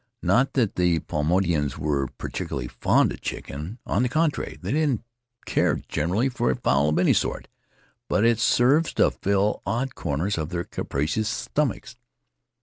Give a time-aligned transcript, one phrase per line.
[0.23, 5.03] Not that the Paumotuans are particularly fond of chicken; on the contrary, they don't
[5.45, 7.47] care greatly for fowl of any sort,
[8.07, 11.97] but it serves to fill odd corners of their capacious stomachs.